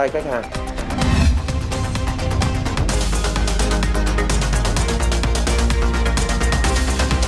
[0.00, 0.42] tay khách hàng.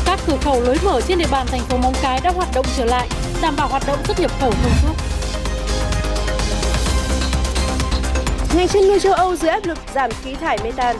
[0.05, 2.67] Các cửa khẩu lối mở trên địa bàn thành phố Móng Cái đã hoạt động
[2.77, 3.09] trở lại,
[3.43, 4.95] đảm bảo hoạt động xuất nhập khẩu thông suốt.
[8.57, 10.97] Ngành chăn nuôi châu Âu dưới áp lực giảm khí thải metan.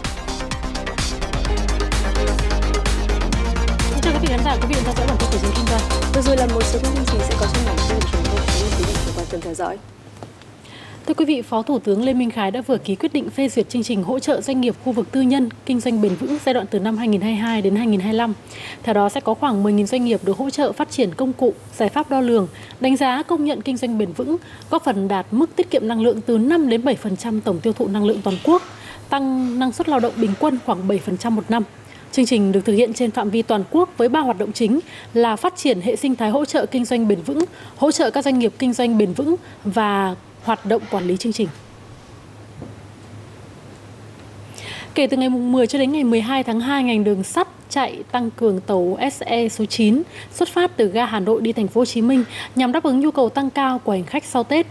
[4.03, 6.13] Chào quý vị khán giả, quý vị đang theo dõi bản tin của kinh doanh.
[6.15, 8.23] Vừa rồi là một số các chương trình sẽ có trong bản tin của chúng
[8.25, 8.41] tôi.
[8.47, 9.79] Cảm ơn quý vị đã quan tâm theo dõi.
[11.07, 13.49] Thưa quý vị, Phó Thủ tướng Lê Minh Khái đã vừa ký quyết định phê
[13.49, 16.39] duyệt chương trình hỗ trợ doanh nghiệp khu vực tư nhân kinh doanh bền vững
[16.45, 18.35] giai đoạn từ năm 2022 đến 2025.
[18.83, 21.55] Theo đó sẽ có khoảng 10.000 doanh nghiệp được hỗ trợ phát triển công cụ,
[21.77, 22.49] giải pháp đo lường,
[22.81, 24.37] đánh giá công nhận kinh doanh bền vững,
[24.71, 27.89] góp phần đạt mức tiết kiệm năng lượng từ 5 đến 7% tổng tiêu thụ
[27.89, 28.63] năng lượng toàn quốc,
[29.09, 31.63] tăng năng suất lao động bình quân khoảng 7% một năm.
[32.13, 34.81] Chương trình được thực hiện trên phạm vi toàn quốc với ba hoạt động chính
[35.15, 37.45] là phát triển hệ sinh thái hỗ trợ kinh doanh bền vững,
[37.77, 40.15] hỗ trợ các doanh nghiệp kinh doanh bền vững và
[40.45, 41.49] hoạt động quản lý chương trình.
[44.95, 48.31] Kể từ ngày 10 cho đến ngày 12 tháng 2, ngành đường sắt chạy tăng
[48.31, 51.85] cường tàu SE số 9 xuất phát từ ga Hà Nội đi thành phố Hồ
[51.85, 54.67] Chí Minh nhằm đáp ứng nhu cầu tăng cao của hành khách sau Tết.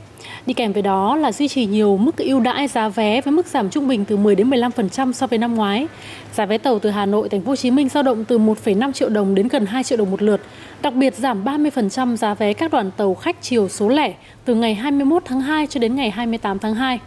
[0.45, 3.45] Đi kèm với đó là duy trì nhiều mức ưu đãi giá vé với mức
[3.45, 5.87] giảm trung bình từ 10 đến 15% so với năm ngoái.
[6.33, 8.91] Giá vé tàu từ Hà Nội thành phố Hồ Chí Minh dao động từ 1,5
[8.91, 10.41] triệu đồng đến gần 2 triệu đồng một lượt.
[10.81, 14.13] Đặc biệt giảm 30% giá vé các đoàn tàu khách chiều số lẻ
[14.45, 16.99] từ ngày 21 tháng 2 cho đến ngày 28 tháng 2.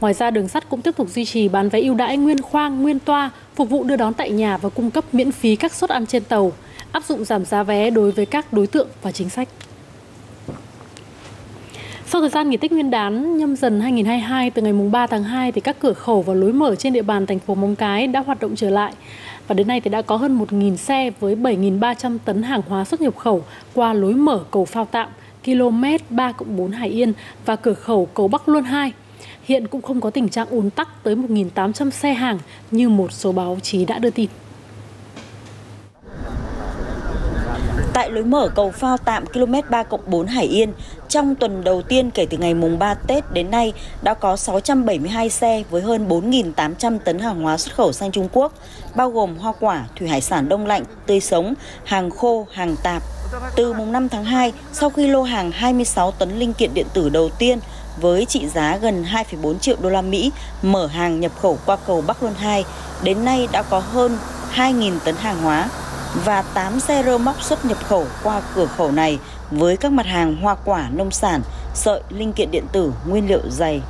[0.00, 2.82] Ngoài ra, đường sắt cũng tiếp tục duy trì bán vé ưu đãi nguyên khoang,
[2.82, 5.90] nguyên toa, phục vụ đưa đón tại nhà và cung cấp miễn phí các suất
[5.90, 6.52] ăn trên tàu,
[6.92, 9.48] áp dụng giảm giá vé đối với các đối tượng và chính sách.
[12.06, 15.52] Sau thời gian nghỉ Tết Nguyên đán nhâm dần 2022 từ ngày 3 tháng 2
[15.52, 18.20] thì các cửa khẩu và lối mở trên địa bàn thành phố Móng Cái đã
[18.20, 18.92] hoạt động trở lại.
[19.48, 23.00] Và đến nay thì đã có hơn 1.000 xe với 7.300 tấn hàng hóa xuất
[23.00, 25.08] nhập khẩu qua lối mở cầu phao tạm,
[25.44, 27.12] km 3 4 Hải Yên
[27.44, 28.92] và cửa khẩu cầu Bắc Luân 2.
[29.44, 32.38] Hiện cũng không có tình trạng ùn tắc tới 1.800 xe hàng
[32.70, 34.28] như một số báo chí đã đưa tin.
[37.94, 40.72] Tại lối mở cầu phao tạm km 3 4 Hải Yên,
[41.08, 43.72] trong tuần đầu tiên kể từ ngày mùng 3 Tết đến nay
[44.02, 48.52] đã có 672 xe với hơn 4.800 tấn hàng hóa xuất khẩu sang Trung Quốc,
[48.94, 51.54] bao gồm hoa quả, thủy hải sản đông lạnh, tươi sống,
[51.84, 53.02] hàng khô, hàng tạp.
[53.56, 57.08] Từ mùng 5 tháng 2, sau khi lô hàng 26 tấn linh kiện điện tử
[57.08, 57.58] đầu tiên
[58.00, 60.32] với trị giá gần 2,4 triệu đô la Mỹ
[60.62, 62.64] mở hàng nhập khẩu qua cầu Bắc Luân 2,
[63.02, 64.16] đến nay đã có hơn
[64.54, 65.68] 2.000 tấn hàng hóa
[66.14, 69.18] và 8 xe rơ móc xuất nhập khẩu qua cửa khẩu này
[69.50, 71.42] với các mặt hàng hoa quả, nông sản,
[71.74, 73.82] sợi, linh kiện điện tử, nguyên liệu dày.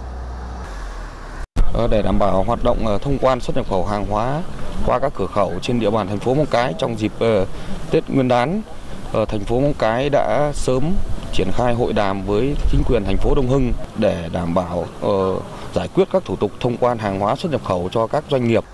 [1.74, 4.42] Ờ, để đảm bảo hoạt động ờ, thông quan xuất nhập khẩu hàng hóa
[4.86, 7.46] qua các cửa khẩu trên địa bàn thành phố Móng Cái trong dịp ờ,
[7.90, 8.62] Tết Nguyên đán,
[9.12, 10.92] thành phố Móng Cái đã sớm
[11.32, 14.84] triển khai hội đàm với chính quyền thành phố Đông Hưng để đảm bảo
[15.74, 18.48] giải quyết các thủ tục thông quan hàng hóa xuất nhập khẩu cho các doanh
[18.48, 18.64] nghiệp.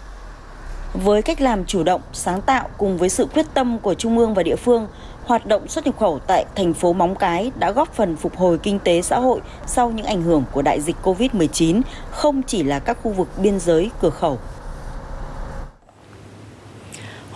[0.95, 4.35] Với cách làm chủ động, sáng tạo cùng với sự quyết tâm của Trung ương
[4.35, 4.89] và địa phương,
[5.25, 8.59] hoạt động xuất nhập khẩu tại thành phố Móng Cái đã góp phần phục hồi
[8.59, 12.79] kinh tế xã hội sau những ảnh hưởng của đại dịch Covid-19, không chỉ là
[12.79, 14.39] các khu vực biên giới, cửa khẩu.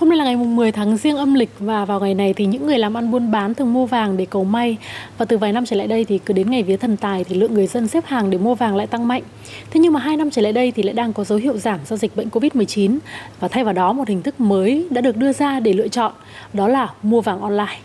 [0.02, 2.66] Hôm nay là ngày 10 tháng riêng âm lịch và vào ngày này thì những
[2.66, 4.76] người làm ăn buôn bán thường mua vàng để cầu may.
[5.18, 7.34] Và từ vài năm trở lại đây thì cứ đến ngày vía thần tài thì
[7.34, 9.22] lượng người dân xếp hàng để mua vàng lại tăng mạnh.
[9.70, 11.80] Thế nhưng mà hai năm trở lại đây thì lại đang có dấu hiệu giảm
[11.86, 12.98] do dịch bệnh Covid-19
[13.40, 16.12] và thay vào đó một hình thức mới đã được đưa ra để lựa chọn,
[16.52, 17.78] đó là mua vàng online.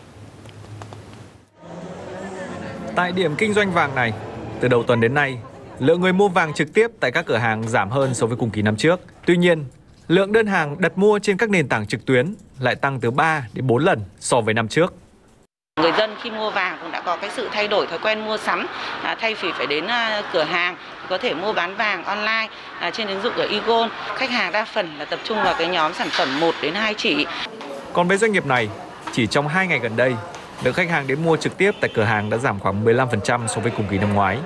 [2.96, 4.14] Tại điểm kinh doanh vàng này,
[4.60, 5.38] từ đầu tuần đến nay,
[5.80, 8.50] lượng người mua vàng trực tiếp tại các cửa hàng giảm hơn so với cùng
[8.50, 9.00] kỳ năm trước.
[9.26, 9.64] Tuy nhiên,
[10.08, 13.48] lượng đơn hàng đặt mua trên các nền tảng trực tuyến lại tăng từ 3
[13.54, 14.94] đến 4 lần so với năm trước.
[15.82, 18.38] Người dân khi mua vàng cũng đã có cái sự thay đổi thói quen mua
[18.38, 18.68] sắm,
[19.04, 20.76] à, thay vì phải đến à, cửa hàng
[21.10, 22.48] có thể mua bán vàng online
[22.80, 23.90] à, trên ứng dụng của Egon.
[24.16, 26.94] Khách hàng đa phần là tập trung vào cái nhóm sản phẩm 1 đến 2
[26.94, 27.26] chỉ.
[27.94, 28.70] Còn với doanh nghiệp này,
[29.12, 30.16] chỉ trong 2 ngày gần đây,
[30.64, 33.62] lượng khách hàng đến mua trực tiếp tại cửa hàng đã giảm khoảng 15% so
[33.62, 34.38] với cùng kỳ năm ngoái.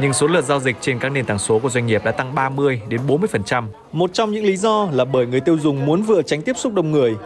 [0.00, 2.34] Nhưng số lượt giao dịch trên các nền tảng số của doanh nghiệp đã tăng
[2.34, 3.64] 30 đến 40%.
[3.92, 6.74] Một trong những lý do là bởi người tiêu dùng muốn vừa tránh tiếp xúc
[6.74, 7.16] đông người,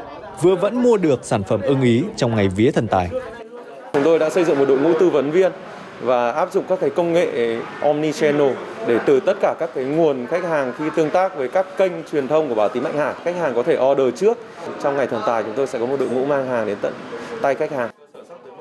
[0.43, 3.11] vừa vẫn mua được sản phẩm ưng ý trong ngày vía thần tài.
[3.93, 5.53] Chúng tôi đã xây dựng một đội ngũ tư vấn viên
[6.01, 8.53] và áp dụng các cái công nghệ omni channel
[8.87, 11.93] để từ tất cả các cái nguồn khách hàng khi tương tác với các kênh
[12.13, 14.39] truyền thông của Bảo Tín Mạnh Hà, khách hàng có thể order trước.
[14.83, 16.95] Trong ngày thần tài chúng tôi sẽ có một đội ngũ mang hàng đến tận
[17.43, 17.91] tay khách hàng.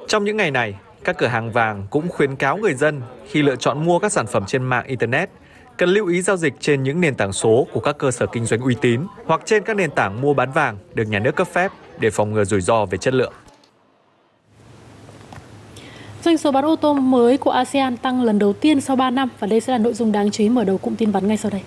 [0.08, 3.56] Trong những ngày này, các cửa hàng vàng cũng khuyến cáo người dân khi lựa
[3.56, 5.30] chọn mua các sản phẩm trên mạng internet,
[5.78, 8.46] cần lưu ý giao dịch trên những nền tảng số của các cơ sở kinh
[8.46, 11.48] doanh uy tín hoặc trên các nền tảng mua bán vàng được nhà nước cấp
[11.48, 13.34] phép để phòng ngừa rủi ro về chất lượng.
[16.24, 19.30] Doanh số bán ô tô mới của ASEAN tăng lần đầu tiên sau 3 năm
[19.40, 21.38] và đây sẽ là nội dung đáng chú ý mở đầu cụm tin vắn ngay
[21.38, 21.62] sau đây.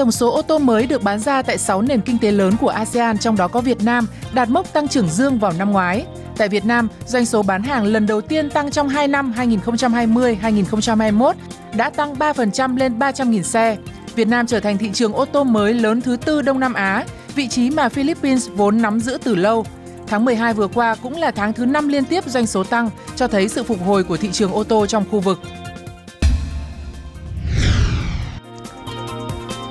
[0.00, 2.68] Tổng số ô tô mới được bán ra tại 6 nền kinh tế lớn của
[2.68, 6.06] ASEAN, trong đó có Việt Nam, đạt mốc tăng trưởng dương vào năm ngoái.
[6.36, 11.32] Tại Việt Nam, doanh số bán hàng lần đầu tiên tăng trong 2 năm 2020-2021
[11.76, 13.76] đã tăng 3% lên 300.000 xe.
[14.14, 17.04] Việt Nam trở thành thị trường ô tô mới lớn thứ tư Đông Nam Á,
[17.34, 19.66] vị trí mà Philippines vốn nắm giữ từ lâu.
[20.06, 23.28] Tháng 12 vừa qua cũng là tháng thứ 5 liên tiếp doanh số tăng, cho
[23.28, 25.40] thấy sự phục hồi của thị trường ô tô trong khu vực.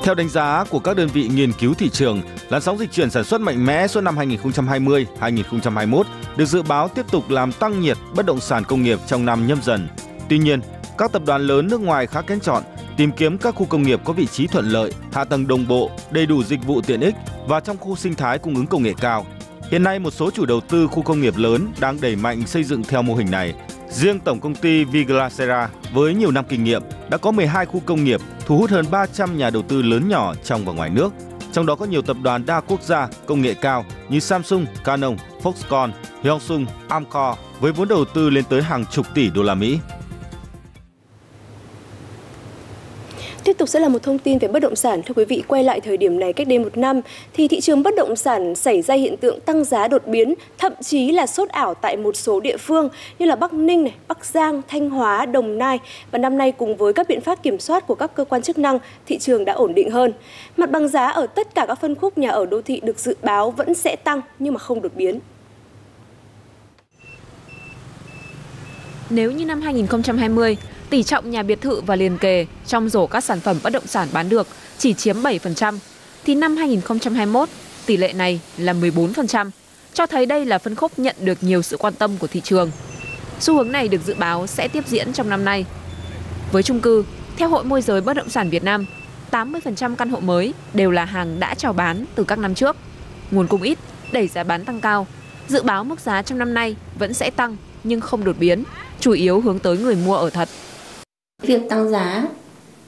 [0.10, 3.10] Theo đánh giá của các đơn vị nghiên cứu thị trường, làn sóng dịch chuyển
[3.10, 6.04] sản xuất mạnh mẽ suốt năm 2020-2021
[6.38, 9.48] được dự báo tiếp tục làm tăng nhiệt bất động sản công nghiệp trong năm
[9.48, 9.88] nhâm dần.
[10.30, 10.60] Tuy nhiên,
[10.98, 12.64] các tập đoàn lớn nước ngoài khá kén chọn,
[12.98, 15.92] tìm kiếm các khu công nghiệp có vị trí thuận lợi, hạ tầng đồng bộ,
[16.12, 17.16] đầy đủ dịch vụ tiện ích
[17.48, 19.26] và trong khu sinh thái cung ứng công nghệ cao.
[19.72, 22.64] Hiện nay một số chủ đầu tư khu công nghiệp lớn đang đẩy mạnh xây
[22.64, 23.54] dựng theo mô hình này.
[23.90, 28.04] Riêng tổng công ty Viglacera với nhiều năm kinh nghiệm đã có 12 khu công
[28.04, 31.14] nghiệp thu hút hơn 300 nhà đầu tư lớn nhỏ trong và ngoài nước.
[31.52, 35.16] Trong đó có nhiều tập đoàn đa quốc gia công nghệ cao như Samsung, Canon,
[35.44, 35.90] Foxconn,
[36.24, 39.80] Hyosung, Amcor với vốn đầu tư lên tới hàng chục tỷ đô la Mỹ.
[43.44, 45.02] Tiếp tục sẽ là một thông tin về bất động sản.
[45.06, 47.02] Thưa quý vị, quay lại thời điểm này cách đây một năm,
[47.34, 50.74] thì thị trường bất động sản xảy ra hiện tượng tăng giá đột biến, thậm
[50.82, 52.90] chí là sốt ảo tại một số địa phương
[53.20, 55.80] như là Bắc Ninh, này, Bắc Giang, Thanh Hóa, Đồng Nai.
[56.12, 58.58] Và năm nay cùng với các biện pháp kiểm soát của các cơ quan chức
[58.58, 60.14] năng, thị trường đã ổn định hơn.
[60.58, 63.16] Mặt bằng giá ở tất cả các phân khúc nhà ở đô thị được dự
[63.22, 65.20] báo vẫn sẽ tăng nhưng mà không đột biến.
[69.10, 70.58] Nếu như năm 2020,
[70.90, 73.88] tỷ trọng nhà biệt thự và liền kề trong rổ các sản phẩm bất động
[73.88, 74.48] sản bán được
[74.78, 75.78] chỉ chiếm 7%,
[76.26, 77.50] thì năm 2021,
[77.86, 79.50] tỷ lệ này là 14%,
[79.94, 82.72] cho thấy đây là phân khúc nhận được nhiều sự quan tâm của thị trường.
[83.40, 85.66] Xu hướng này được dự báo sẽ tiếp diễn trong năm nay.
[86.52, 87.06] Với chung cư,
[87.38, 88.86] theo Hội môi giới bất động sản Việt Nam,
[89.32, 92.76] 80% căn hộ mới đều là hàng đã chào bán từ các năm trước.
[93.32, 93.78] Nguồn cung ít,
[94.12, 95.08] đẩy giá bán tăng cao.
[95.48, 98.64] Dự báo mức giá trong năm nay vẫn sẽ tăng nhưng không đột biến,
[99.00, 100.50] chủ yếu hướng tới người mua ở thật.
[101.42, 102.24] Việc tăng giá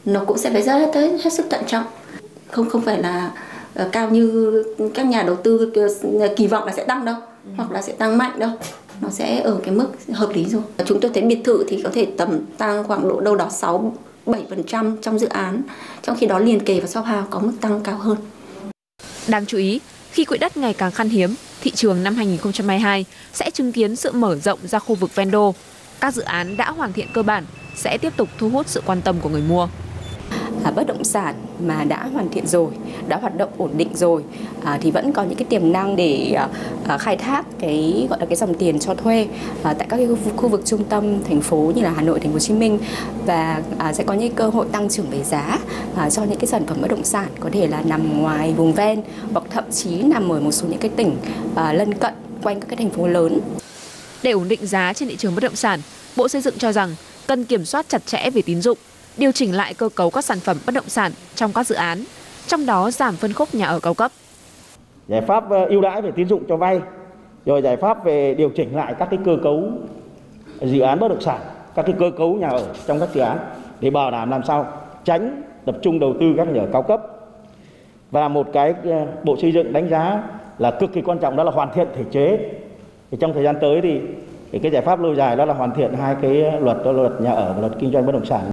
[0.05, 1.85] nó cũng sẽ phải rất tới hết sức thận trọng,
[2.51, 3.31] không không phải là
[3.81, 4.63] uh, cao như
[4.93, 5.73] các nhà đầu tư
[6.37, 7.15] kỳ vọng là sẽ tăng đâu,
[7.45, 7.51] ừ.
[7.57, 8.51] hoặc là sẽ tăng mạnh đâu
[9.01, 10.61] nó sẽ ở cái mức hợp lý rồi.
[10.85, 13.93] Chúng tôi thấy biệt thự thì có thể tầm tăng khoảng độ đâu đó 6
[14.25, 15.61] 7% trong dự án,
[16.01, 18.17] trong khi đó liền kề và shop house có mức tăng cao hơn.
[19.27, 19.79] Đáng chú ý,
[20.11, 24.11] khi quỹ đất ngày càng khan hiếm, thị trường năm 2022 sẽ chứng kiến sự
[24.11, 25.53] mở rộng ra khu vực ven đô.
[25.99, 27.45] Các dự án đã hoàn thiện cơ bản
[27.75, 29.67] sẽ tiếp tục thu hút sự quan tâm của người mua
[30.63, 32.71] à, bất động sản mà đã hoàn thiện rồi,
[33.07, 34.23] đã hoạt động ổn định rồi
[34.63, 36.47] à, thì vẫn có những cái tiềm năng để à,
[36.87, 39.27] à, khai thác cái gọi là cái dòng tiền cho thuê
[39.63, 42.19] à, tại các cái khu, khu vực trung tâm thành phố như là Hà Nội,
[42.19, 42.79] Thành phố Hồ Chí Minh
[43.25, 45.59] và à, sẽ có những cơ hội tăng trưởng về giá
[45.95, 48.73] à, cho những cái sản phẩm bất động sản có thể là nằm ngoài vùng
[48.73, 49.01] ven
[49.33, 51.17] hoặc thậm chí nằm ở một số những cái tỉnh
[51.55, 52.13] à, lân cận
[52.43, 53.39] quanh các cái thành phố lớn.
[54.23, 55.79] Để ổn định giá trên thị trường bất động sản,
[56.15, 56.95] Bộ Xây dựng cho rằng
[57.27, 58.77] cần kiểm soát chặt chẽ về tín dụng,
[59.17, 62.03] điều chỉnh lại cơ cấu các sản phẩm bất động sản trong các dự án,
[62.47, 64.11] trong đó giảm phân khúc nhà ở cao cấp.
[65.07, 66.81] Giải pháp ờ, ưu đãi về tín dụng cho vay,
[67.45, 69.63] rồi giải pháp về điều chỉnh lại các cái cơ cấu
[70.61, 71.39] dự án bất động sản,
[71.75, 73.37] các cái cơ cấu nhà ở trong các dự án
[73.79, 74.67] để bảo đảm làm sao
[75.05, 77.01] tránh tập trung đầu tư các nhà ở cao cấp.
[78.11, 80.23] Và một cái ờ, Bộ Xây dựng đánh giá
[80.57, 82.37] là cực kỳ quan trọng đó là hoàn thiện thể chế.
[83.11, 83.99] Thì trong thời gian tới thì
[84.51, 86.31] thì cái giải pháp lâu dài đó là hoàn thiện hai cái
[86.61, 88.51] luật đó là luật nhà ở và luật kinh doanh bất động sản.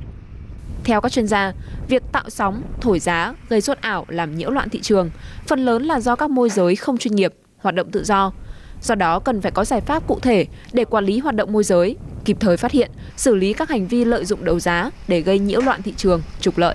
[0.85, 1.52] Theo các chuyên gia,
[1.88, 5.11] việc tạo sóng, thổi giá, gây sốt ảo làm nhiễu loạn thị trường,
[5.47, 8.33] phần lớn là do các môi giới không chuyên nghiệp, hoạt động tự do.
[8.83, 11.64] Do đó cần phải có giải pháp cụ thể để quản lý hoạt động môi
[11.64, 15.21] giới, kịp thời phát hiện, xử lý các hành vi lợi dụng đấu giá để
[15.21, 16.75] gây nhiễu loạn thị trường, trục lợi.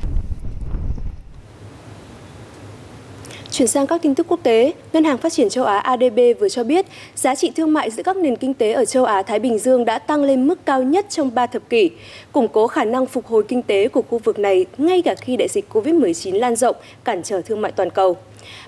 [3.53, 6.49] Chuyển sang các tin tức quốc tế, Ngân hàng Phát triển châu Á ADB vừa
[6.49, 9.59] cho biết giá trị thương mại giữa các nền kinh tế ở châu Á-Thái Bình
[9.59, 11.91] Dương đã tăng lên mức cao nhất trong 3 thập kỷ,
[12.31, 15.37] củng cố khả năng phục hồi kinh tế của khu vực này ngay cả khi
[15.37, 18.17] đại dịch COVID-19 lan rộng, cản trở thương mại toàn cầu.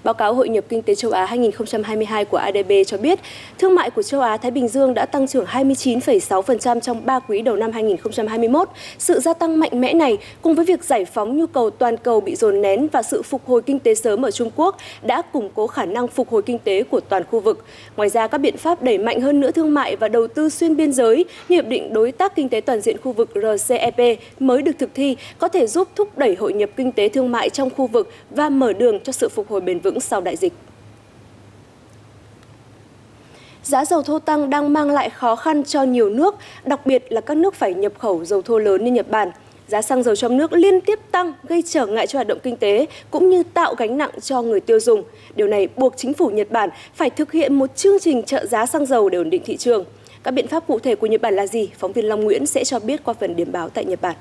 [0.05, 3.19] Báo cáo Hội nhập Kinh tế châu Á 2022 của ADB cho biết,
[3.59, 7.55] thương mại của châu Á-Thái Bình Dương đã tăng trưởng 29,6% trong 3 quý đầu
[7.55, 8.69] năm 2021.
[8.97, 12.21] Sự gia tăng mạnh mẽ này cùng với việc giải phóng nhu cầu toàn cầu
[12.21, 15.49] bị dồn nén và sự phục hồi kinh tế sớm ở Trung Quốc đã củng
[15.55, 17.65] cố khả năng phục hồi kinh tế của toàn khu vực.
[17.97, 20.75] Ngoài ra, các biện pháp đẩy mạnh hơn nữa thương mại và đầu tư xuyên
[20.75, 24.61] biên giới như Hiệp định Đối tác Kinh tế Toàn diện khu vực RCEP mới
[24.61, 27.69] được thực thi có thể giúp thúc đẩy hội nhập kinh tế thương mại trong
[27.69, 30.53] khu vực và mở đường cho sự phục hồi bền vững vững sau đại dịch.
[33.63, 36.35] Giá dầu thô tăng đang mang lại khó khăn cho nhiều nước,
[36.65, 39.31] đặc biệt là các nước phải nhập khẩu dầu thô lớn như Nhật Bản.
[39.67, 42.57] Giá xăng dầu trong nước liên tiếp tăng gây trở ngại cho hoạt động kinh
[42.57, 45.03] tế cũng như tạo gánh nặng cho người tiêu dùng.
[45.35, 48.65] Điều này buộc chính phủ Nhật Bản phải thực hiện một chương trình trợ giá
[48.65, 49.85] xăng dầu để ổn định thị trường.
[50.23, 51.69] Các biện pháp cụ thể của Nhật Bản là gì?
[51.77, 54.15] Phóng viên Long Nguyễn sẽ cho biết qua phần điểm báo tại Nhật Bản.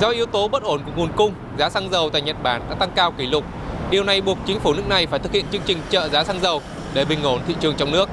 [0.00, 2.74] Do yếu tố bất ổn của nguồn cung, giá xăng dầu tại Nhật Bản đã
[2.74, 3.44] tăng cao kỷ lục.
[3.90, 6.40] Điều này buộc chính phủ nước này phải thực hiện chương trình trợ giá xăng
[6.40, 6.62] dầu
[6.94, 8.08] để bình ổn thị trường trong nước.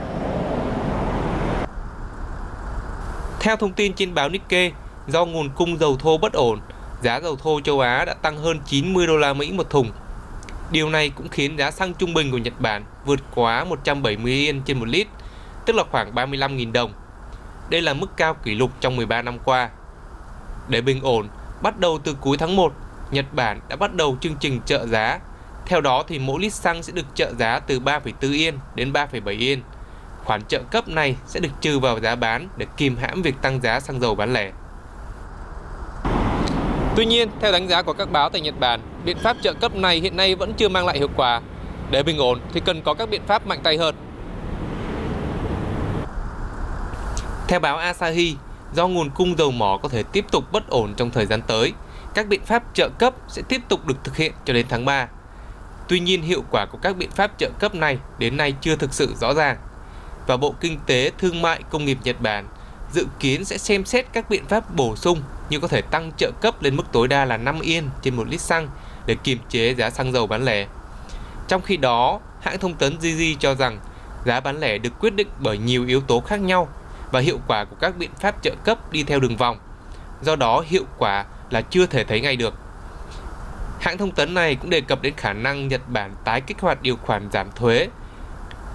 [3.39, 4.71] Theo thông tin trên báo Nikkei,
[5.07, 6.59] do nguồn cung dầu thô bất ổn,
[7.03, 9.91] giá dầu thô châu Á đã tăng hơn 90 đô la Mỹ một thùng.
[10.71, 14.61] Điều này cũng khiến giá xăng trung bình của Nhật Bản vượt quá 170 yên
[14.65, 15.07] trên một lít,
[15.65, 16.93] tức là khoảng 35.000 đồng.
[17.69, 19.69] Đây là mức cao kỷ lục trong 13 năm qua.
[20.67, 21.27] Để bình ổn,
[21.61, 22.73] bắt đầu từ cuối tháng 1,
[23.11, 25.19] Nhật Bản đã bắt đầu chương trình trợ giá.
[25.65, 29.39] Theo đó thì mỗi lít xăng sẽ được trợ giá từ 3,4 yên đến 3,7
[29.39, 29.61] yên.
[30.25, 33.61] Khoản trợ cấp này sẽ được trừ vào giá bán để kìm hãm việc tăng
[33.61, 34.51] giá xăng dầu bán lẻ.
[36.95, 39.75] Tuy nhiên, theo đánh giá của các báo tại Nhật Bản, biện pháp trợ cấp
[39.75, 41.41] này hiện nay vẫn chưa mang lại hiệu quả.
[41.91, 43.95] Để bình ổn thì cần có các biện pháp mạnh tay hơn.
[47.47, 48.35] Theo báo Asahi,
[48.73, 51.73] do nguồn cung dầu mỏ có thể tiếp tục bất ổn trong thời gian tới,
[52.13, 55.07] các biện pháp trợ cấp sẽ tiếp tục được thực hiện cho đến tháng 3.
[55.87, 58.93] Tuy nhiên, hiệu quả của các biện pháp trợ cấp này đến nay chưa thực
[58.93, 59.57] sự rõ ràng.
[60.27, 62.47] Và Bộ Kinh tế, Thương mại, Công nghiệp Nhật Bản
[62.93, 66.31] dự kiến sẽ xem xét các biện pháp bổ sung như có thể tăng trợ
[66.41, 68.67] cấp lên mức tối đa là 5 yên trên một lít xăng
[69.05, 70.67] để kiềm chế giá xăng dầu bán lẻ.
[71.47, 73.79] Trong khi đó, hãng thông tấn Gigi cho rằng
[74.25, 76.67] giá bán lẻ được quyết định bởi nhiều yếu tố khác nhau
[77.11, 79.57] và hiệu quả của các biện pháp trợ cấp đi theo đường vòng.
[80.21, 82.53] Do đó, hiệu quả là chưa thể thấy ngay được.
[83.79, 86.81] Hãng thông tấn này cũng đề cập đến khả năng Nhật Bản tái kích hoạt
[86.81, 87.87] điều khoản giảm thuế.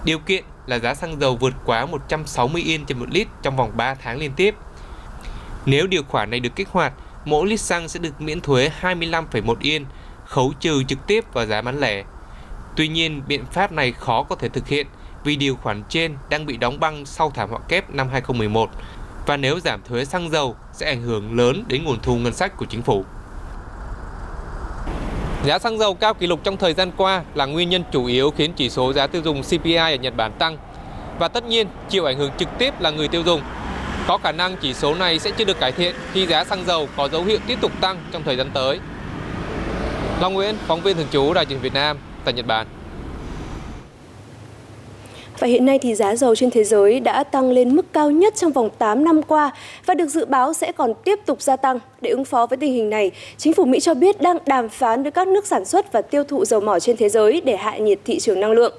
[0.05, 3.71] Điều kiện là giá xăng dầu vượt quá 160 yên trên một lít trong vòng
[3.77, 4.55] 3 tháng liên tiếp.
[5.65, 6.93] Nếu điều khoản này được kích hoạt,
[7.25, 9.85] mỗi lít xăng sẽ được miễn thuế 25,1 yên,
[10.25, 12.03] khấu trừ trực tiếp vào giá bán lẻ.
[12.75, 14.87] Tuy nhiên, biện pháp này khó có thể thực hiện
[15.27, 18.69] vì điều khoản trên đang bị đóng băng sau thảm họa kép năm 2011
[19.25, 22.57] và nếu giảm thuế xăng dầu sẽ ảnh hưởng lớn đến nguồn thu ngân sách
[22.57, 23.05] của chính phủ.
[25.45, 28.31] Giá xăng dầu cao kỷ lục trong thời gian qua là nguyên nhân chủ yếu
[28.31, 30.57] khiến chỉ số giá tiêu dùng CPI ở Nhật Bản tăng.
[31.19, 33.41] Và tất nhiên, chịu ảnh hưởng trực tiếp là người tiêu dùng.
[34.07, 36.87] Có khả năng chỉ số này sẽ chưa được cải thiện khi giá xăng dầu
[36.97, 38.79] có dấu hiệu tiếp tục tăng trong thời gian tới.
[40.21, 42.67] Long Nguyễn, phóng viên thường trú Đài truyền Việt Nam tại Nhật Bản.
[45.39, 48.35] Và hiện nay thì giá dầu trên thế giới đã tăng lên mức cao nhất
[48.35, 49.51] trong vòng 8 năm qua
[49.85, 51.79] và được dự báo sẽ còn tiếp tục gia tăng.
[52.01, 55.03] Để ứng phó với tình hình này, chính phủ Mỹ cho biết đang đàm phán
[55.03, 57.77] với các nước sản xuất và tiêu thụ dầu mỏ trên thế giới để hạ
[57.77, 58.73] nhiệt thị trường năng lượng.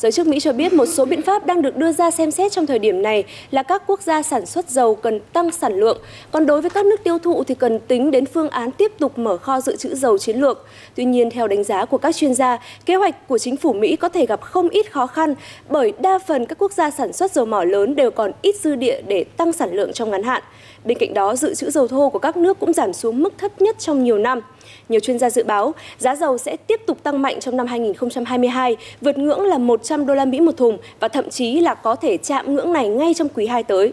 [0.00, 2.52] Giới chức Mỹ cho biết một số biện pháp đang được đưa ra xem xét
[2.52, 5.98] trong thời điểm này là các quốc gia sản xuất dầu cần tăng sản lượng,
[6.32, 9.18] còn đối với các nước tiêu thụ thì cần tính đến phương án tiếp tục
[9.18, 10.66] mở kho dự trữ dầu chiến lược.
[10.94, 13.96] Tuy nhiên, theo đánh giá của các chuyên gia, kế hoạch của chính phủ Mỹ
[13.96, 15.34] có thể gặp không ít khó khăn
[15.68, 18.74] bởi đa phần các quốc gia sản xuất dầu mỏ lớn đều còn ít dư
[18.74, 20.42] địa để tăng sản lượng trong ngắn hạn.
[20.84, 23.62] Bên cạnh đó, dự trữ dầu thô của các nước cũng giảm xuống mức thấp
[23.62, 24.40] nhất trong nhiều năm.
[24.88, 28.76] Nhiều chuyên gia dự báo giá dầu sẽ tiếp tục tăng mạnh trong năm 2022,
[29.00, 32.16] vượt ngưỡng là 100 đô la Mỹ một thùng và thậm chí là có thể
[32.16, 33.92] chạm ngưỡng này ngay trong quý 2 tới.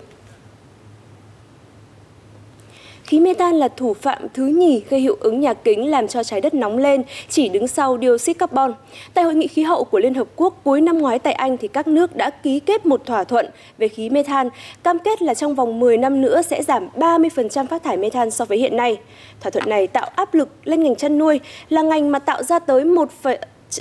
[3.07, 6.41] Khí metan là thủ phạm thứ nhì gây hiệu ứng nhà kính làm cho trái
[6.41, 8.73] đất nóng lên, chỉ đứng sau dioxide carbon.
[9.13, 11.67] Tại hội nghị khí hậu của Liên Hợp Quốc cuối năm ngoái tại Anh thì
[11.67, 13.45] các nước đã ký kết một thỏa thuận
[13.77, 14.49] về khí metan,
[14.83, 18.45] cam kết là trong vòng 10 năm nữa sẽ giảm 30% phát thải metan so
[18.45, 18.97] với hiện nay.
[19.41, 22.59] Thỏa thuận này tạo áp lực lên ngành chăn nuôi, là ngành mà tạo ra
[22.59, 23.09] tới một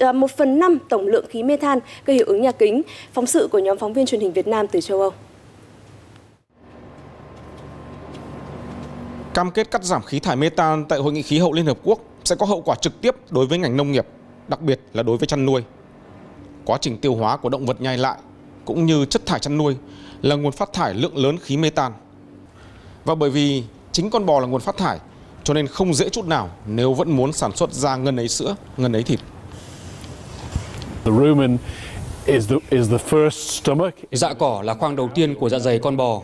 [0.01, 2.83] à, một phần năm tổng lượng khí metan gây hiệu ứng nhà kính.
[3.13, 5.13] Phóng sự của nhóm phóng viên truyền hình Việt Nam từ châu Âu.
[9.37, 12.01] Cam kết cắt giảm khí thải metan tại Hội nghị khí hậu Liên Hợp Quốc
[12.25, 14.07] sẽ có hậu quả trực tiếp đối với ngành nông nghiệp,
[14.49, 15.63] đặc biệt là đối với chăn nuôi.
[16.65, 18.19] Quá trình tiêu hóa của động vật nhai lại
[18.65, 19.77] cũng như chất thải chăn nuôi
[20.23, 21.93] là nguồn phát thải lượng lớn khí metan.
[23.05, 24.99] Và bởi vì chính con bò là nguồn phát thải,
[25.45, 28.57] cho nên không dễ chút nào nếu vẫn muốn sản xuất ra ngân ấy sữa,
[28.77, 29.21] ngân ấy thịt.
[34.13, 36.23] Dạ cỏ là khoang đầu tiên của dạ dày con bò.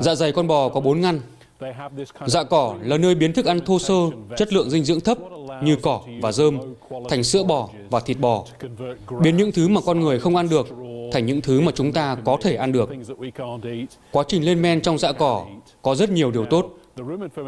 [0.00, 1.20] Dạ dày con bò có 4 ngăn,
[2.26, 3.94] Dạ cỏ là nơi biến thức ăn thô sơ,
[4.36, 5.18] chất lượng dinh dưỡng thấp
[5.62, 6.58] như cỏ và rơm
[7.08, 8.44] thành sữa bò và thịt bò,
[9.22, 10.68] biến những thứ mà con người không ăn được
[11.12, 12.90] thành những thứ mà chúng ta có thể ăn được.
[14.10, 15.46] Quá trình lên men trong dạ cỏ
[15.82, 16.78] có rất nhiều điều tốt,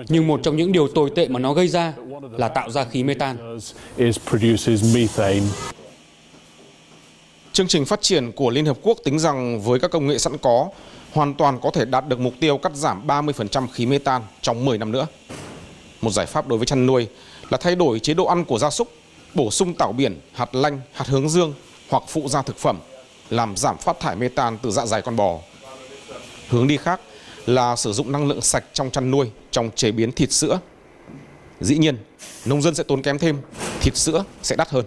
[0.09, 1.95] nhưng một trong những điều tồi tệ mà nó gây ra
[2.33, 3.59] là tạo ra khí metan.
[7.53, 10.39] Chương trình phát triển của Liên Hợp Quốc tính rằng với các công nghệ sẵn
[10.39, 10.69] có,
[11.15, 14.65] hoàn toàn có thể đạt được mục tiêu cắt giảm 30% khí mê tan trong
[14.65, 15.07] 10 năm nữa.
[16.01, 17.09] Một giải pháp đối với chăn nuôi
[17.51, 18.89] là thay đổi chế độ ăn của gia súc,
[19.35, 21.55] bổ sung tảo biển, hạt lanh, hạt hướng dương
[21.89, 22.79] hoặc phụ gia thực phẩm,
[23.31, 25.39] làm giảm phát thải mê tan từ dạ dày con bò.
[26.49, 27.01] Hướng đi khác
[27.47, 30.61] là sử dụng năng lượng sạch trong chăn nuôi, trong chế biến thịt sữa.
[31.61, 31.97] Dĩ nhiên,
[32.45, 33.39] nông dân sẽ tốn kém thêm,
[33.81, 34.85] thịt sữa sẽ đắt hơn.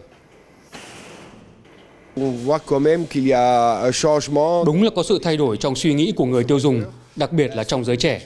[4.65, 6.83] Đúng là có sự thay đổi trong suy nghĩ của người tiêu dùng,
[7.15, 8.21] đặc biệt là trong giới trẻ.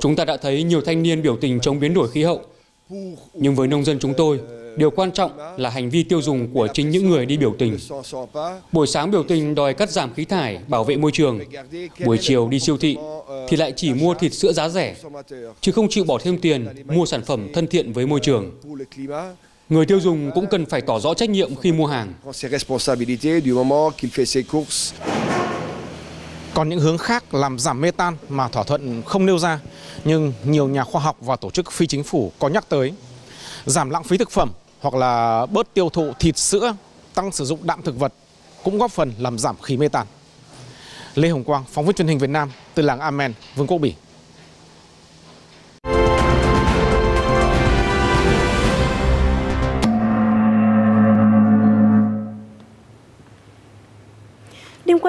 [0.00, 2.40] Chúng ta đã thấy nhiều thanh niên biểu tình chống biến đổi khí hậu.
[3.34, 4.40] Nhưng với nông dân chúng tôi,
[4.76, 7.78] điều quan trọng là hành vi tiêu dùng của chính những người đi biểu tình.
[8.72, 11.40] Buổi sáng biểu tình đòi cắt giảm khí thải, bảo vệ môi trường.
[12.04, 12.96] Buổi chiều đi siêu thị
[13.48, 14.96] thì lại chỉ mua thịt sữa giá rẻ,
[15.60, 18.50] chứ không chịu bỏ thêm tiền mua sản phẩm thân thiện với môi trường.
[19.68, 22.14] Người tiêu dùng cũng cần phải tỏ rõ trách nhiệm khi mua hàng.
[26.54, 29.60] Còn những hướng khác làm giảm mê tan mà thỏa thuận không nêu ra,
[30.04, 32.92] nhưng nhiều nhà khoa học và tổ chức phi chính phủ có nhắc tới.
[33.66, 36.76] Giảm lãng phí thực phẩm hoặc là bớt tiêu thụ thịt sữa,
[37.14, 38.12] tăng sử dụng đạm thực vật
[38.64, 40.06] cũng góp phần làm giảm khí mê tan.
[41.14, 43.94] Lê Hồng Quang, phóng viên truyền hình Việt Nam từ làng Amen, Vương quốc Bỉ.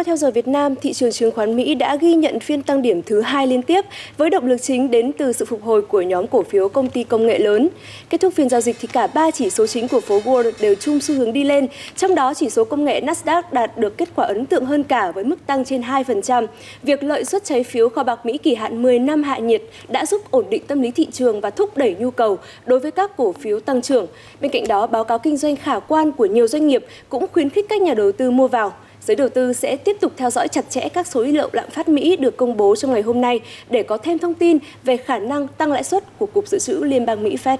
[0.07, 3.01] Theo giờ Việt Nam, thị trường chứng khoán Mỹ đã ghi nhận phiên tăng điểm
[3.01, 3.85] thứ hai liên tiếp
[4.17, 7.03] với động lực chính đến từ sự phục hồi của nhóm cổ phiếu công ty
[7.03, 7.69] công nghệ lớn.
[8.09, 10.75] Kết thúc phiên giao dịch thì cả ba chỉ số chính của phố Wall đều
[10.75, 14.09] chung xu hướng đi lên, trong đó chỉ số công nghệ Nasdaq đạt được kết
[14.15, 16.47] quả ấn tượng hơn cả với mức tăng trên 2%.
[16.83, 20.05] Việc lợi suất trái phiếu kho bạc Mỹ kỳ hạn 10 năm hạ nhiệt đã
[20.05, 23.17] giúp ổn định tâm lý thị trường và thúc đẩy nhu cầu đối với các
[23.17, 24.07] cổ phiếu tăng trưởng.
[24.41, 27.49] Bên cạnh đó, báo cáo kinh doanh khả quan của nhiều doanh nghiệp cũng khuyến
[27.49, 28.73] khích các nhà đầu tư mua vào.
[29.07, 31.89] Giới đầu tư sẽ tiếp tục theo dõi chặt chẽ các số liệu lạm phát
[31.89, 35.19] Mỹ được công bố trong ngày hôm nay để có thêm thông tin về khả
[35.19, 37.57] năng tăng lãi suất của Cục Dự trữ Liên bang Mỹ Fed.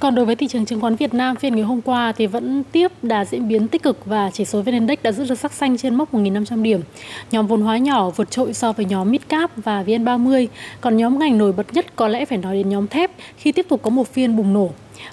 [0.00, 2.62] Còn đối với thị trường chứng khoán Việt Nam, phiên ngày hôm qua thì vẫn
[2.72, 5.52] tiếp đà diễn biến tích cực và chỉ số VN Index đã giữ được sắc
[5.52, 6.80] xanh trên mốc 1.500 điểm.
[7.30, 10.46] Nhóm vốn hóa nhỏ vượt trội so với nhóm Midcap và VN30,
[10.80, 13.66] còn nhóm ngành nổi bật nhất có lẽ phải nói đến nhóm thép khi tiếp
[13.68, 14.70] tục có một phiên bùng nổ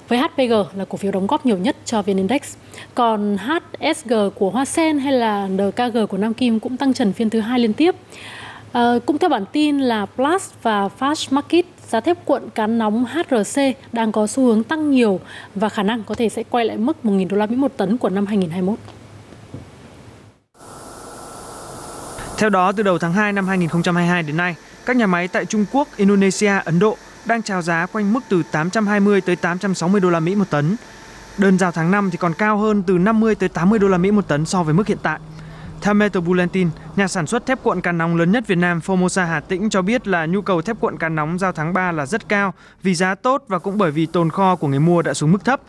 [0.08, 2.42] với HPG là cổ phiếu đóng góp nhiều nhất cho VN Index.
[2.94, 7.30] Còn HSG của Hoa Sen hay là NKG của Nam Kim cũng tăng trần phiên
[7.30, 7.94] thứ hai liên tiếp.
[8.72, 13.04] À, cũng theo bản tin là Plus và Fast Market, giá thép cuộn cán nóng
[13.04, 13.60] HRC
[13.92, 15.20] đang có xu hướng tăng nhiều
[15.54, 17.98] và khả năng có thể sẽ quay lại mức 1.000 đô la Mỹ một tấn
[17.98, 18.78] của năm 2021.
[22.38, 24.54] Theo đó, từ đầu tháng 2 năm 2022 đến nay,
[24.86, 28.42] các nhà máy tại Trung Quốc, Indonesia, Ấn Độ đang chào giá quanh mức từ
[28.52, 30.76] 820 tới 860 đô la Mỹ một tấn.
[31.38, 34.10] Đơn giao tháng 5 thì còn cao hơn từ 50 tới 80 đô la Mỹ
[34.10, 35.18] một tấn so với mức hiện tại.
[35.80, 39.26] Theo Metal Bulletin, nhà sản xuất thép cuộn cán nóng lớn nhất Việt Nam Formosa
[39.26, 42.06] Hà Tĩnh cho biết là nhu cầu thép cuộn cán nóng giao tháng 3 là
[42.06, 45.14] rất cao vì giá tốt và cũng bởi vì tồn kho của người mua đã
[45.14, 45.60] xuống mức thấp.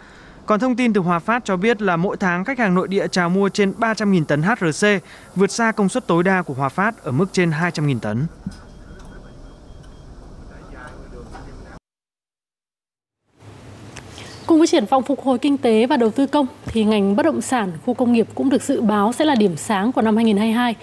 [0.46, 3.08] Còn thông tin từ Hòa Phát cho biết là mỗi tháng khách hàng nội địa
[3.08, 4.88] chào mua trên 300.000 tấn HRC,
[5.36, 8.26] vượt xa công suất tối đa của Hòa Phát ở mức trên 200.000 tấn.
[14.54, 17.24] Cùng với triển vọng phục hồi kinh tế và đầu tư công thì ngành bất
[17.24, 20.16] động sản, khu công nghiệp cũng được dự báo sẽ là điểm sáng của năm
[20.16, 20.76] 2022.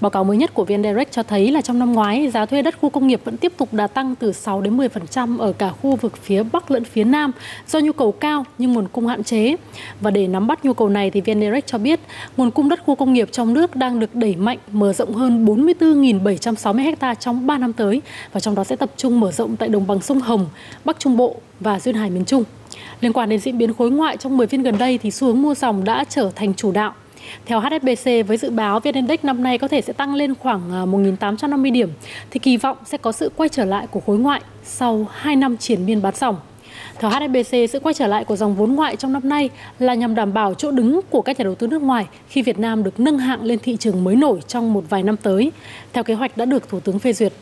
[0.00, 2.62] Báo cáo mới nhất của VN Direct cho thấy là trong năm ngoái, giá thuê
[2.62, 5.70] đất khu công nghiệp vẫn tiếp tục đà tăng từ 6 đến 10% ở cả
[5.70, 7.32] khu vực phía Bắc lẫn phía Nam
[7.68, 9.56] do nhu cầu cao nhưng nguồn cung hạn chế.
[10.00, 12.00] Và để nắm bắt nhu cầu này thì VN Direct cho biết
[12.36, 15.46] nguồn cung đất khu công nghiệp trong nước đang được đẩy mạnh mở rộng hơn
[15.46, 19.68] 44.760 ha trong 3 năm tới và trong đó sẽ tập trung mở rộng tại
[19.68, 20.46] đồng bằng sông Hồng,
[20.84, 22.44] Bắc Trung Bộ và duyên hải miền Trung.
[23.00, 25.42] Liên quan đến diễn biến khối ngoại trong 10 phiên gần đây thì xu hướng
[25.42, 26.94] mua dòng đã trở thành chủ đạo.
[27.46, 30.72] Theo HSBC với dự báo VN Index năm nay có thể sẽ tăng lên khoảng
[30.72, 31.90] à, 1.850 điểm
[32.30, 35.56] thì kỳ vọng sẽ có sự quay trở lại của khối ngoại sau 2 năm
[35.56, 36.36] triển miên bán dòng.
[36.98, 40.14] Theo HSBC, sự quay trở lại của dòng vốn ngoại trong năm nay là nhằm
[40.14, 43.00] đảm bảo chỗ đứng của các nhà đầu tư nước ngoài khi Việt Nam được
[43.00, 45.52] nâng hạng lên thị trường mới nổi trong một vài năm tới,
[45.92, 47.32] theo kế hoạch đã được Thủ tướng phê duyệt.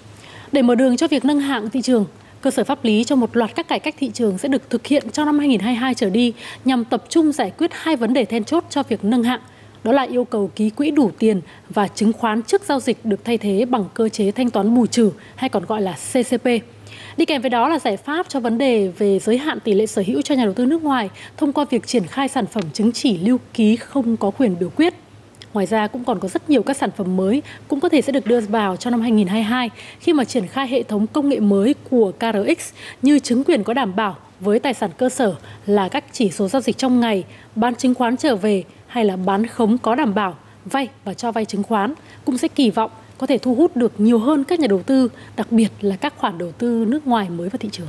[0.53, 2.05] Để mở đường cho việc nâng hạng thị trường,
[2.41, 4.87] cơ sở pháp lý cho một loạt các cải cách thị trường sẽ được thực
[4.87, 6.33] hiện trong năm 2022 trở đi
[6.65, 9.41] nhằm tập trung giải quyết hai vấn đề then chốt cho việc nâng hạng.
[9.85, 13.25] Đó là yêu cầu ký quỹ đủ tiền và chứng khoán trước giao dịch được
[13.25, 16.45] thay thế bằng cơ chế thanh toán bù trừ hay còn gọi là CCP.
[17.17, 19.87] Đi kèm với đó là giải pháp cho vấn đề về giới hạn tỷ lệ
[19.87, 22.65] sở hữu cho nhà đầu tư nước ngoài thông qua việc triển khai sản phẩm
[22.73, 24.95] chứng chỉ lưu ký không có quyền biểu quyết.
[25.53, 28.13] Ngoài ra cũng còn có rất nhiều các sản phẩm mới cũng có thể sẽ
[28.13, 29.71] được đưa vào trong năm 2022
[30.01, 33.75] khi mà triển khai hệ thống công nghệ mới của KRX như chứng quyền có
[33.75, 35.35] đảm bảo với tài sản cơ sở
[35.67, 39.17] là các chỉ số giao dịch trong ngày, bán chứng khoán trở về hay là
[39.17, 42.91] bán khống có đảm bảo, vay và cho vay chứng khoán cũng sẽ kỳ vọng
[43.19, 46.15] có thể thu hút được nhiều hơn các nhà đầu tư, đặc biệt là các
[46.19, 47.87] khoản đầu tư nước ngoài mới vào thị trường.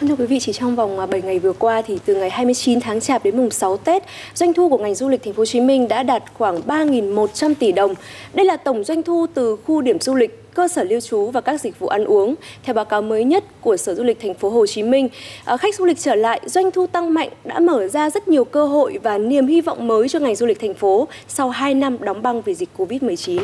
[0.00, 2.30] Vâng, thưa quý vị, chỉ trong vòng à, 7 ngày vừa qua thì từ ngày
[2.30, 4.02] 29 tháng Chạp đến mùng 6 Tết,
[4.34, 7.54] doanh thu của ngành du lịch thành phố Hồ Chí Minh đã đạt khoảng 3.100
[7.54, 7.94] tỷ đồng.
[8.34, 11.40] Đây là tổng doanh thu từ khu điểm du lịch, cơ sở lưu trú và
[11.40, 12.34] các dịch vụ ăn uống.
[12.62, 15.08] Theo báo cáo mới nhất của Sở Du lịch thành phố Hồ Chí Minh,
[15.44, 18.44] à, khách du lịch trở lại, doanh thu tăng mạnh đã mở ra rất nhiều
[18.44, 21.74] cơ hội và niềm hy vọng mới cho ngành du lịch thành phố sau 2
[21.74, 23.40] năm đóng băng vì dịch Covid-19.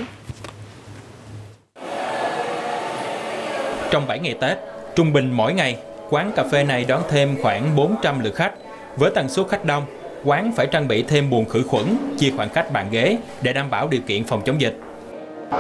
[3.91, 4.59] Trong 7 ngày Tết,
[4.95, 5.77] trung bình mỗi ngày
[6.11, 8.53] quán cà phê này đón thêm khoảng 400 lượt khách.
[8.97, 9.85] Với tần số khách đông,
[10.25, 11.85] quán phải trang bị thêm buồng khử khuẩn,
[12.19, 14.90] chia khoảng cách bàn ghế để đảm bảo điều kiện phòng chống dịch.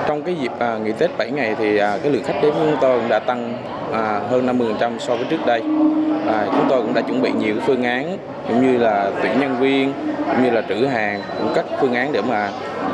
[0.06, 2.70] Trong cái dịp à, nghỉ Tết 7 ngày thì à, cái lượng khách đến với
[2.70, 4.46] chúng tôi cũng đã tăng à, hơn
[4.78, 5.62] 50% so với trước đây.
[6.26, 9.40] À, chúng tôi cũng đã chuẩn bị nhiều cái phương án cũng như là tuyển
[9.40, 12.50] nhân viên, cũng như là trữ hàng, cũng các phương án để mà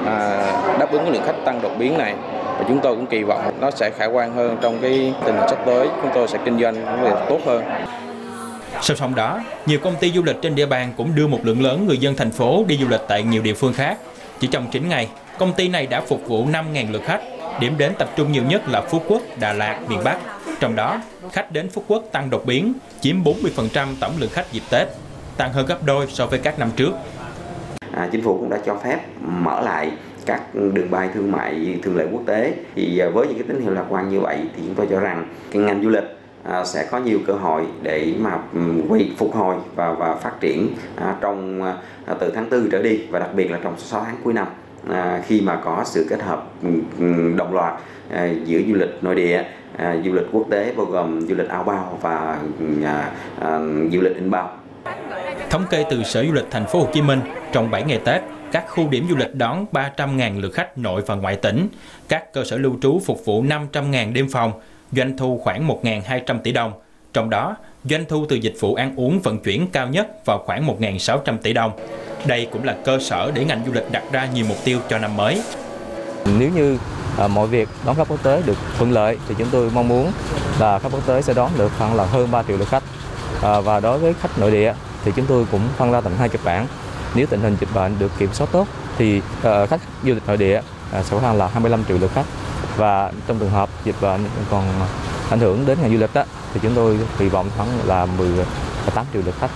[0.06, 0.38] à,
[0.80, 2.14] đáp ứng cái lượng khách tăng đột biến này
[2.58, 5.48] và chúng tôi cũng kỳ vọng nó sẽ khả quan hơn trong cái tình hình
[5.48, 7.64] sắp tới chúng tôi sẽ kinh doanh cũng tốt hơn
[8.80, 11.62] Song song đó, nhiều công ty du lịch trên địa bàn cũng đưa một lượng
[11.62, 13.98] lớn người dân thành phố đi du lịch tại nhiều địa phương khác.
[14.40, 17.20] Chỉ trong 9 ngày, công ty này đã phục vụ 5.000 lượt khách.
[17.60, 20.18] Điểm đến tập trung nhiều nhất là Phú Quốc, Đà Lạt, miền Bắc.
[20.60, 21.00] Trong đó,
[21.32, 24.88] khách đến Phú Quốc tăng đột biến, chiếm 40% tổng lượng khách dịp Tết,
[25.36, 26.90] tăng hơn gấp đôi so với các năm trước.
[27.92, 29.90] À, chính phủ cũng đã cho phép mở lại
[30.26, 33.60] các đường bay thương mại thường lệ quốc tế thì à, với những cái tín
[33.60, 36.64] hiệu lạc quan như vậy thì chúng tôi cho rằng cái ngành du lịch à,
[36.64, 38.38] sẽ có nhiều cơ hội để mà
[38.88, 41.62] quay phục hồi và và phát triển à, trong
[42.20, 44.46] từ tháng 4 trở đi và đặc biệt là trong 6 tháng cuối năm
[44.90, 46.68] À, khi mà có sự kết hợp ừ,
[46.98, 47.74] ừ, đồng loạt
[48.10, 49.42] à, giữa du lịch nội địa
[49.76, 52.38] à, du lịch quốc tế bao gồm du lịch ao bao và
[53.92, 54.50] du lịch inbound
[55.50, 57.20] thống kê từ Sở Du lịch Thành phố Hồ Chí Minh
[57.52, 58.22] trong 7 ngày Tết
[58.52, 61.68] các khu điểm du lịch đón 300.000 lượt khách nội và ngoại tỉnh,
[62.08, 64.52] các cơ sở lưu trú phục vụ 500.000 đêm phòng,
[64.92, 66.72] doanh thu khoảng 1.200 tỷ đồng.
[67.12, 70.66] Trong đó, doanh thu từ dịch vụ ăn uống vận chuyển cao nhất vào khoảng
[70.66, 71.72] 1.600 tỷ đồng.
[72.24, 74.98] Đây cũng là cơ sở để ngành du lịch đặt ra nhiều mục tiêu cho
[74.98, 75.42] năm mới.
[76.38, 76.78] Nếu như
[77.18, 80.12] à, mọi việc đón khách quốc tế được thuận lợi thì chúng tôi mong muốn
[80.58, 82.82] là khách quốc tế sẽ đón được khoảng là hơn 3 triệu lượt khách.
[83.42, 84.74] À, và đối với khách nội địa
[85.04, 86.66] thì chúng tôi cũng phân ra thành hai kịch bản
[87.14, 90.36] nếu tình hình dịch bệnh được kiểm soát tốt thì à, khách du lịch nội
[90.36, 90.60] địa
[90.92, 92.26] à, sẽ khoảng là 25 triệu lượt khách
[92.76, 94.64] và trong trường hợp dịch bệnh còn
[95.30, 96.24] ảnh hưởng đến ngành du lịch đó,
[96.54, 99.50] thì chúng tôi kỳ vọng khoảng là 18 triệu lượt khách.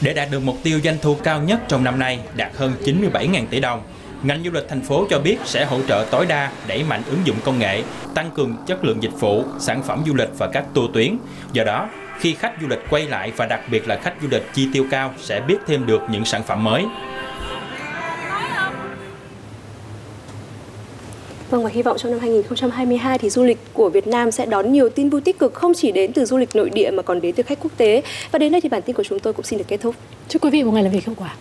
[0.00, 3.46] Để đạt được mục tiêu doanh thu cao nhất trong năm nay đạt hơn 97.000
[3.50, 3.82] tỷ đồng,
[4.22, 7.20] ngành du lịch thành phố cho biết sẽ hỗ trợ tối đa đẩy mạnh ứng
[7.24, 7.82] dụng công nghệ,
[8.14, 11.18] tăng cường chất lượng dịch vụ, sản phẩm du lịch và các tour tuyến.
[11.52, 11.88] Do đó,
[12.20, 14.86] khi khách du lịch quay lại và đặc biệt là khách du lịch chi tiêu
[14.90, 16.84] cao sẽ biết thêm được những sản phẩm mới.
[21.50, 24.72] Vâng và hy vọng trong năm 2022 thì du lịch của Việt Nam sẽ đón
[24.72, 27.20] nhiều tin vui tích cực, không chỉ đến từ du lịch nội địa mà còn
[27.20, 28.02] đến từ khách quốc tế.
[28.32, 29.94] Và đến đây thì bản tin của chúng tôi cũng xin được kết thúc.
[30.28, 31.36] Chúc quý vị một ngày làm việc hiệu quả.